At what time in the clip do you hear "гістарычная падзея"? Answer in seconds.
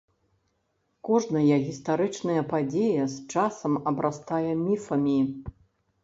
1.65-3.03